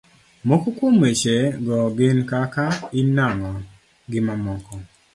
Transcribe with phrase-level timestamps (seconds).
[0.47, 2.65] moko kuom weche go gin kaka;
[2.99, 3.51] in nang'o?
[4.11, 4.73] gimamoko